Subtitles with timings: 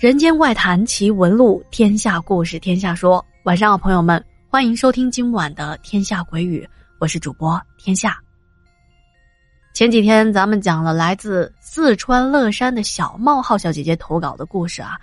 [0.00, 3.22] 人间怪谈奇闻录，天下故事天下说。
[3.42, 6.64] 晚上好，朋友们，欢迎收听今晚的《天下鬼语》，
[6.98, 8.18] 我是主播天下。
[9.74, 14.98] 前几天咱们讲了来自四川乐山的小冒号小姐姐投稿的故事啊，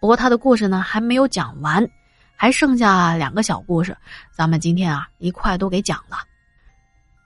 [0.00, 1.86] 不过她的故事呢还没有讲完，
[2.34, 3.94] 还剩下两个小故事，
[4.34, 6.16] 咱们今天啊一块都给讲了。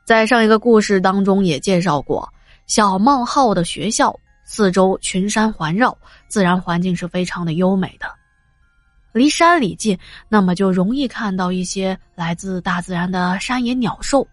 [0.04, 2.28] 在上一个故事当中也介绍过，
[2.66, 4.12] 小冒号的学校。
[4.44, 5.96] 四周群山环绕，
[6.28, 8.06] 自然环境是非常的优美的。
[9.12, 14.26] 离山里近，那么就容易看到一些来自大自然的山野鸟兽。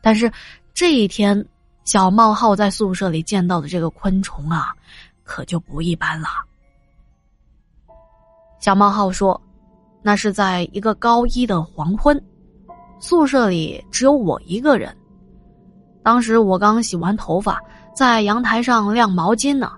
[0.00, 0.30] 但是
[0.72, 1.44] 这一天，
[1.84, 4.74] 小冒号在宿舍里见到的这个昆虫啊，
[5.24, 6.28] 可就不一般了。
[8.60, 9.40] 小冒号说
[10.02, 12.20] ：“那是在一个高一的黄昏，
[12.98, 14.96] 宿舍里只有我一个人。
[16.02, 17.60] 当时我刚洗完头发。”
[17.96, 19.72] 在阳台上晾毛巾呢，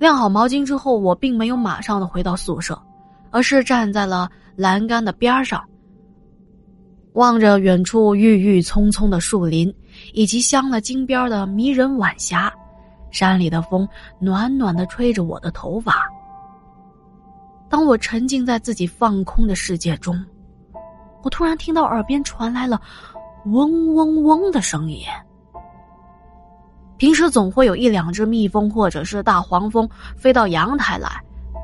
[0.00, 2.76] 晾好毛巾之后，我并没有马上的回到宿舍，
[3.30, 5.62] 而是站在了栏杆的边上，
[7.12, 9.72] 望着远处郁郁葱葱的树林，
[10.14, 12.52] 以及镶了金边的迷人晚霞，
[13.12, 16.10] 山里的风暖暖的吹着我的头发。
[17.68, 20.20] 当我沉浸在自己放空的世界中，
[21.22, 22.82] 我突然听到耳边传来了
[23.44, 25.04] 嗡嗡嗡的声音。
[27.02, 31.10] 平时总会有一两只蜜蜂或者是大黄蜂飞到阳台来，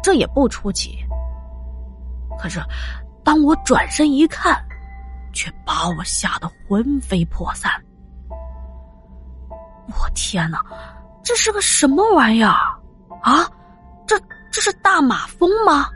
[0.03, 0.99] 这也不出奇。
[2.37, 2.61] 可是，
[3.23, 4.61] 当我转身一看，
[5.33, 7.71] 却把我吓得魂飞魄散。
[9.91, 10.61] 我天哪，
[11.23, 12.51] 这是个什么玩意儿
[13.23, 13.49] 啊？
[14.09, 14.19] 这
[14.51, 15.87] 这是大马蜂吗？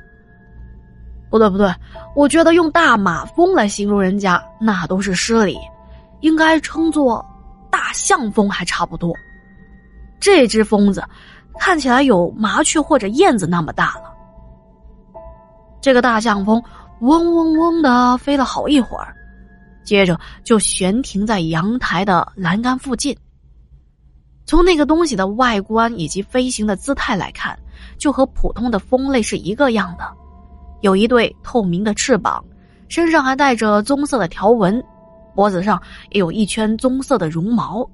[1.31, 1.69] 不对不对，
[2.15, 5.59] 我觉得用大马蜂来形容人家那都是失礼，
[6.21, 7.27] 应该称作
[7.73, 9.13] 大象蜂还差不多。
[10.23, 11.03] 这只疯子
[11.59, 14.05] 看起来有麻雀或者燕子那么大了。
[15.81, 16.63] 这个大象蜂
[17.01, 19.13] 嗡嗡嗡的飞了好一会儿，
[19.85, 23.17] 接着就悬停在阳台的栏杆附近。
[24.47, 27.59] 从那个东西的外观以及飞行的姿态来看，
[27.99, 30.05] 就和普通的蜂类是一个样的，
[30.83, 32.45] 有一对透明的翅膀，
[32.87, 34.81] 身上还带着棕色的条纹，
[35.35, 37.85] 脖子上也有一圈棕色的绒毛。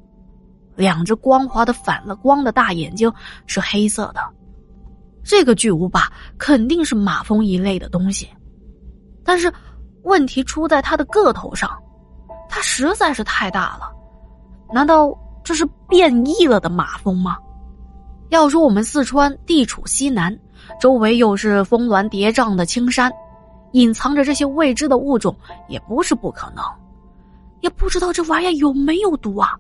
[0.79, 3.13] 两只光滑的反了光的大眼睛
[3.47, 4.21] 是黑色的，
[5.25, 8.29] 这个巨无霸肯定是马蜂一类的东西，
[9.25, 9.53] 但是
[10.05, 11.69] 问题出在它的个头上，
[12.49, 13.93] 它实在是太大了。
[14.73, 15.13] 难道
[15.43, 17.37] 这是变异了的马蜂吗？
[18.29, 20.39] 要说我们四川地处西南，
[20.81, 23.13] 周围又是峰峦叠嶂的青山，
[23.73, 25.35] 隐藏着这些未知的物种
[25.67, 26.63] 也不是不可能。
[27.63, 29.59] 也不知道这玩意儿有没有毒啊？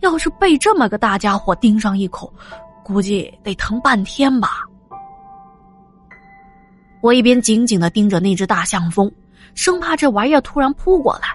[0.00, 2.32] 要是被这么个大家伙盯上一口，
[2.82, 4.64] 估计得疼半天吧。
[7.02, 9.10] 我一边紧紧的盯着那只大象蜂，
[9.54, 11.28] 生怕这玩意儿突然扑过来，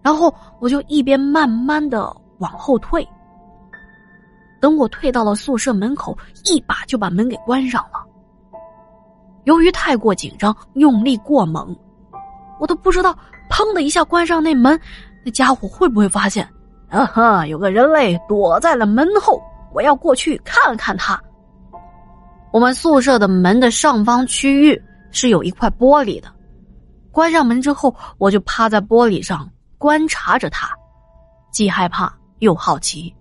[0.00, 3.06] 然后我就一边慢慢的往后退。
[4.60, 8.00] 等我退到了宿舍门口，一把就把门给关上了。
[9.42, 11.76] 由于太过紧张，用力过猛，
[12.60, 13.12] 我都不知道
[13.50, 14.80] 砰的一下关上那门，
[15.24, 16.48] 那家伙会不会发现。
[16.92, 17.46] 啊哈！
[17.46, 19.42] 有个人类躲在了门后，
[19.72, 21.18] 我要过去看看他。
[22.52, 24.80] 我们宿舍的门的上方区域
[25.10, 26.30] 是有一块玻璃的，
[27.10, 30.70] 关上门之后，我就趴在玻璃上观察着他，
[31.50, 33.12] 既害怕又好奇。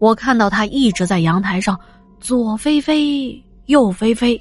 [0.00, 1.78] 我看到他一直在阳台上
[2.18, 4.36] 左飞飞，右飞飞。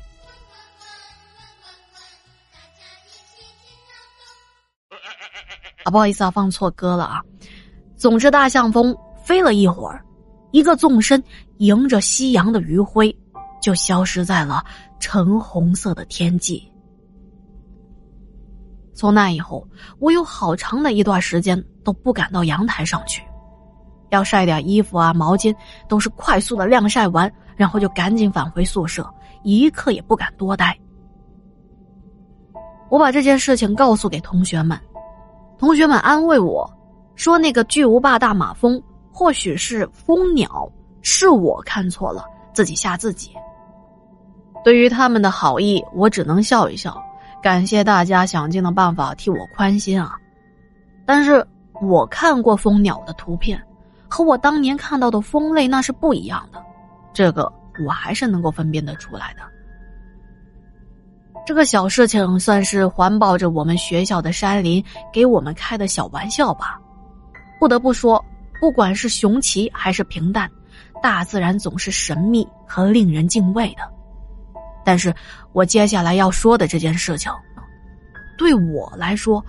[5.84, 7.22] 啊，不好意思啊，放错歌了啊。
[8.04, 8.94] 总之，大象蜂
[9.24, 10.04] 飞了一会儿，
[10.52, 11.24] 一个纵身，
[11.60, 13.16] 迎着夕阳的余晖，
[13.62, 14.62] 就消失在了
[15.00, 16.70] 橙红色的天际。
[18.94, 19.66] 从那以后，
[20.00, 23.24] 我有好长的一段时间都不敢到阳台上去，
[24.10, 25.56] 要晒点衣服啊、毛巾，
[25.88, 29.10] 都是快速的晾晒完，然后就赶紧返回宿舍，
[29.44, 30.78] 一刻也不敢多待。
[32.90, 34.78] 我把这件事情告诉给同学们，
[35.58, 36.70] 同学们安慰我。
[37.16, 38.82] 说那个巨无霸大马蜂
[39.12, 40.70] 或许是蜂鸟，
[41.02, 43.32] 是我看错了，自己吓自己。
[44.64, 47.02] 对于他们的好意，我只能笑一笑，
[47.42, 50.18] 感谢大家想尽了办法替我宽心啊。
[51.06, 51.46] 但是
[51.82, 53.62] 我看过蜂鸟的图片，
[54.08, 56.64] 和我当年看到的蜂类那是不一样的，
[57.14, 57.52] 这个
[57.86, 59.42] 我还是能够分辨得出来的。
[61.46, 64.82] 这个小事情算是环抱着我们学校的山林
[65.12, 66.80] 给我们开的小玩笑吧。
[67.64, 68.22] 不得不说，
[68.60, 70.52] 不管是雄奇还是平淡，
[71.02, 73.90] 大自然总是神秘和令人敬畏的。
[74.84, 75.16] 但是
[75.54, 77.32] 我接下来要说的这件事情，
[78.38, 79.42] 对我来说，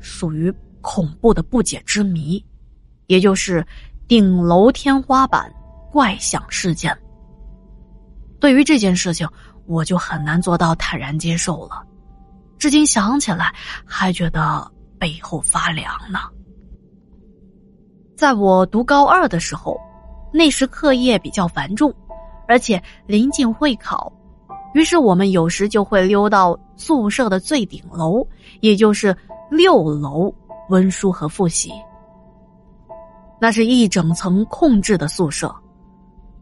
[0.00, 0.52] 属于
[0.82, 2.44] 恐怖的不解之谜，
[3.06, 3.66] 也就是
[4.06, 5.50] 顶楼天花板
[5.90, 6.94] 怪响事件。
[8.38, 9.26] 对于这件事情，
[9.64, 11.82] 我就很难做到坦然接受了，
[12.58, 13.50] 至今想起来
[13.86, 16.20] 还觉得背后发凉呢。
[18.22, 19.76] 在我读高二的时候，
[20.30, 21.92] 那时课业比较繁重，
[22.46, 24.12] 而且临近会考。
[24.74, 28.24] 于是我们有时就会溜到宿舍的最顶楼，
[28.60, 29.12] 也就是
[29.50, 30.32] 六楼
[30.68, 31.72] 温书和复习。
[33.40, 35.52] 那是一整层空置的宿舍，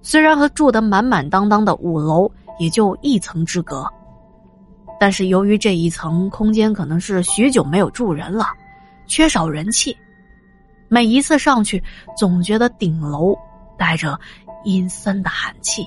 [0.03, 3.91] 虽然和住得满满当当的五楼也就一层之隔，
[5.01, 8.49] 但是由于这一层空间可能是许久没有住人了，
[9.07, 9.97] 缺少人气，
[10.93, 11.81] 每一次上去
[12.17, 13.33] 总觉得顶楼
[13.79, 14.19] 带着
[14.65, 15.87] 阴森的寒气。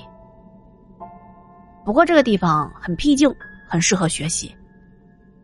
[1.84, 3.30] 不过这个地方很僻静，
[3.68, 4.56] 很适合学习，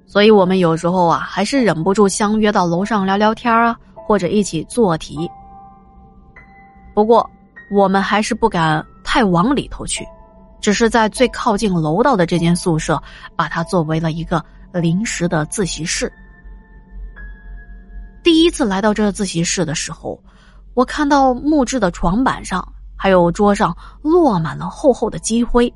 [0.05, 3.77] 所以我们有时候啊，还是忍不住相约到楼上聊聊天啊，
[4.07, 5.29] 或者一起做题。
[6.95, 7.29] 不过
[7.69, 10.07] 我们还是不敢太往里头去，
[10.61, 13.01] 只是在最靠近楼道的这间宿舍，
[13.35, 14.41] 把它作为了一个
[14.71, 16.09] 临时的自习室。
[18.23, 20.21] 第一次来到这自习室的时候，
[20.73, 25.73] 我看到木质的床板上还有桌上落满了厚厚的积灰。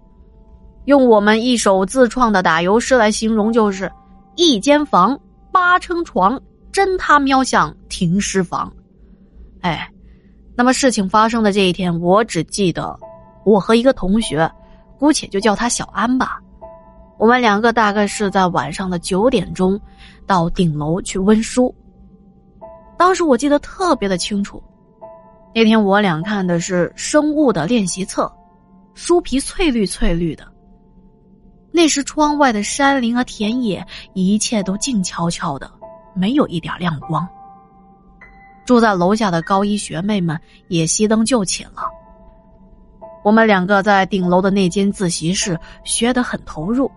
[0.85, 3.89] 用我们一手自创的打油诗来形容，就是
[4.35, 5.17] 一间房
[5.51, 6.39] 八撑床，
[6.71, 8.71] 真他喵像停尸房。
[9.61, 9.89] 哎，
[10.55, 12.99] 那么事情发生的这一天，我只记得
[13.45, 14.51] 我和一个同学，
[14.99, 16.41] 姑且就叫他小安吧。
[17.17, 19.79] 我们两个大概是在晚上的九点钟
[20.27, 21.73] 到顶楼去温书。
[23.03, 24.63] 当时我记得特别的清楚，
[25.53, 28.33] 那天我俩看的是生物的练习册，
[28.93, 30.47] 书皮翠绿翠绿的。
[31.69, 35.69] 那时窗外的山林和田野，一切都静悄悄的，
[36.15, 37.27] 没有一点亮光。
[38.65, 40.39] 住在楼下的高一学妹们
[40.69, 41.83] 也熄灯就寝了。
[43.21, 46.89] 我们两个在顶楼的那间自习室学得很投入，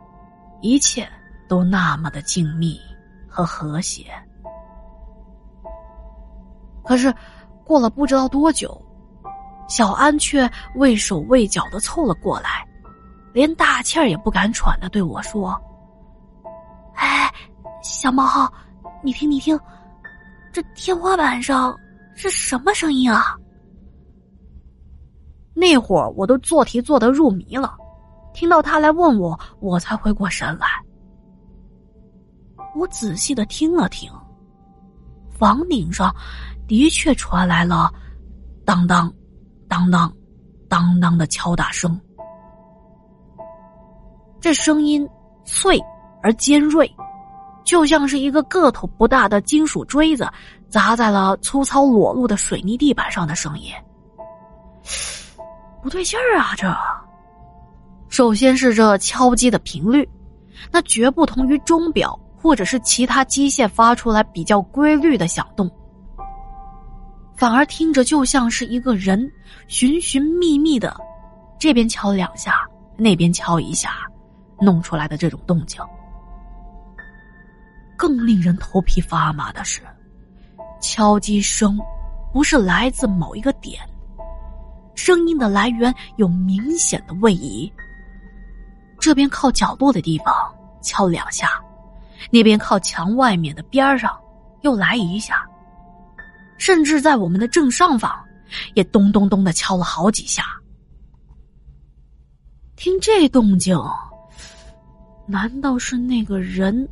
[0.60, 1.04] 一切
[1.48, 2.78] 都那么的静谧
[3.26, 4.04] 和和谐。
[6.86, 7.12] 可是，
[7.64, 8.80] 过了不知道多久，
[9.68, 12.66] 小安却畏手畏脚的凑了过来。
[13.32, 15.54] 连大气儿也不敢喘的对我说
[16.96, 17.30] ：“哎，
[17.82, 18.50] 小毛，
[19.02, 19.58] 你听，你听，
[20.52, 21.76] 这天花板上
[22.14, 23.36] 是什么声音啊？”
[25.52, 27.76] 那会儿我都做题做得入迷了，
[28.32, 30.66] 听到他来问我，我才回过神来。
[32.74, 34.10] 我仔细的听了听，
[35.30, 36.14] 房顶上
[36.66, 37.92] 的确传来了
[38.64, 39.12] 当当、
[39.68, 40.12] 当当、
[40.68, 41.98] 当当的敲打声。
[44.40, 45.08] 这声音
[45.44, 45.80] 脆
[46.22, 46.90] 而尖锐，
[47.64, 50.28] 就像是一个个头不大的金属锥子
[50.68, 53.72] 砸在了粗糙裸露的水泥地板上的声音。
[55.82, 56.54] 不对劲儿啊！
[56.56, 56.76] 这
[58.08, 60.08] 首先是这敲击的频率，
[60.70, 65.70] 那绝不同于钟表或者是其他机械发出来比较规律的响动，
[67.36, 69.30] 反而听着就像是一个人
[69.68, 70.96] 寻寻觅觅的，
[71.58, 72.66] 这边敲两下，
[72.96, 73.90] 那边敲一下。
[74.58, 75.82] 弄出来的这种动静，
[77.94, 79.82] 更令人头皮发麻的是，
[80.80, 81.78] 敲击声
[82.32, 83.82] 不是来自某一个点，
[84.94, 87.70] 声音的来源有明显的位移。
[88.98, 90.34] 这边靠角落的地方
[90.80, 91.62] 敲两下，
[92.30, 94.18] 那边靠墙外面的边上
[94.62, 95.46] 又来一下，
[96.58, 98.12] 甚至在我们的正上方，
[98.74, 100.44] 也咚咚咚的敲了好几下。
[102.76, 103.78] 听这动静。
[105.26, 106.88] 难道是那个人？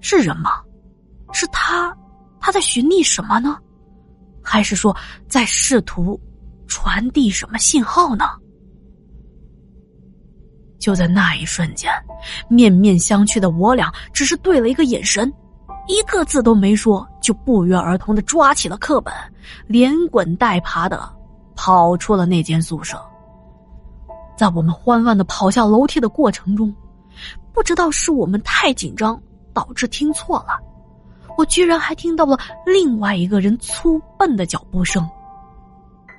[0.00, 0.62] 是人吗？
[1.32, 1.96] 是他？
[2.38, 3.58] 他在寻觅什么呢？
[4.42, 4.94] 还是说
[5.26, 6.20] 在试图
[6.66, 8.26] 传递什么信号呢？
[10.78, 11.90] 就在那一瞬间，
[12.50, 15.32] 面面相觑的我俩只是对了一个眼神，
[15.88, 19.10] 一个字都没说，就不约而同的抓起了课本，
[19.66, 21.08] 连滚带爬的
[21.56, 23.02] 跑出了那间宿舍。
[24.36, 26.72] 在我们慌乱的跑下楼梯的过程中。
[27.54, 29.18] 不知道是我们太紧张
[29.52, 30.58] 导致听错了，
[31.38, 35.08] 我居然还听到了另外一个人粗笨的脚步声，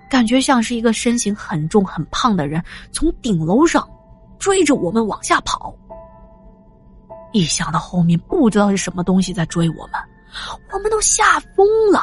[0.09, 3.85] 感觉像是一个身形很重很胖的人从顶楼上
[4.39, 5.75] 追着我们往下跑。
[7.33, 10.01] 一想到后面不知道是什么东西在追我们，
[10.72, 12.00] 我们都吓疯了。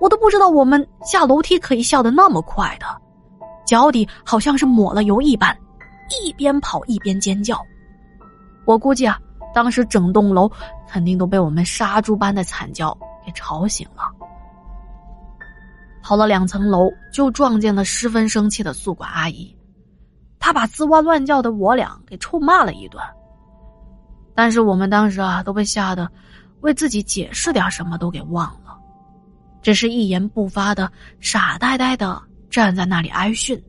[0.00, 2.86] 我都不知道我们下楼梯可以笑得那么快的，
[3.66, 5.56] 脚底好像是抹了油一般。
[6.22, 7.60] 一边跑一边尖叫。
[8.64, 9.18] 我估计啊，
[9.52, 10.48] 当时整栋楼
[10.88, 14.04] 肯定都被我们杀猪般的惨叫给吵醒了。
[16.02, 19.52] 跑了两层楼，就撞见了十分生气的宿管阿姨，
[20.38, 23.02] 她把吱哇乱叫的我俩给臭骂了一顿。
[24.32, 26.08] 但是我们当时啊，都被吓得，
[26.60, 28.76] 为自己解释点什么都给忘了，
[29.62, 33.62] 只是一言不发的傻呆呆的站在那里挨训。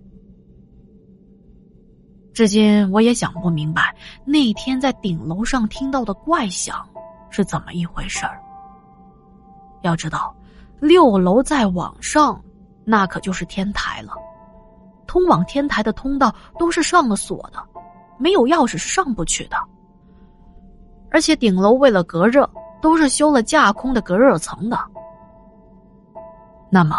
[2.34, 6.88] 至今我也想不明白，那天在顶楼上听到的怪响
[7.30, 8.40] 是怎么一回事儿。
[9.82, 10.34] 要知道。
[10.80, 12.40] 六楼再往上，
[12.86, 14.14] 那可就是天台了。
[15.08, 17.58] 通往天台的通道都是上了锁的，
[18.20, 19.58] 没有钥匙是上不去的。
[21.10, 22.48] 而且顶楼为了隔热，
[22.82, 24.78] 都是修了架空的隔热层的。
[26.70, 26.98] 那么，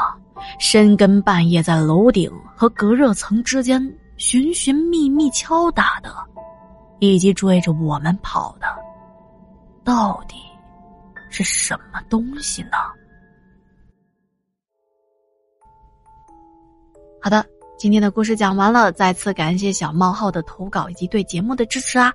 [0.58, 3.80] 深更半夜在楼顶和隔热层之间
[4.16, 6.10] 寻寻觅觅敲打的，
[7.00, 8.66] 以及追着我们跑的，
[9.84, 10.36] 到底
[11.28, 12.70] 是什么东西呢？
[17.20, 17.44] 好的，
[17.76, 22.12] 今天的故事讲完了，再次感谢小冒号的投稿以及对节目的支持啊！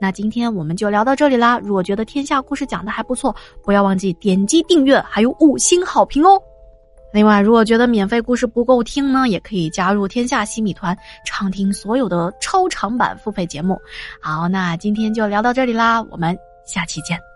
[0.00, 1.58] 那今天我们就聊到这里啦。
[1.58, 6.40] 如果觉得天下故事讲的还不错，不要忘记点击订阅，还有五星好评哦。
[7.12, 13.80] 另外，如果觉得免费故事不够听呢，也可以加入天下西米团，畅听所有的超长版付费节目。
[14.20, 16.36] 好，那今天就聊到这里啦，我们
[16.66, 17.33] 下期见。